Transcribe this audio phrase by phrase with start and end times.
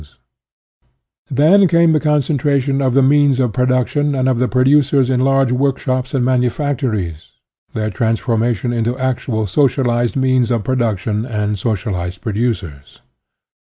[0.01, 0.21] IO2 SOCIALISM
[1.61, 5.51] Then came the concentration of the means of production and of the producers in large
[5.51, 7.33] workshops and manufactories,
[7.75, 13.01] their transformation into actual socialized means of production and socialized producers.